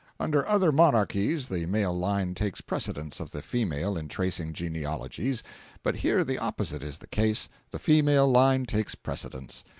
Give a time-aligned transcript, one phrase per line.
[0.19, 5.43] Under other monarchies the male line takes precedence of the female in tracing genealogies,
[5.83, 9.63] but here the opposite is the case—the female line takes precedence.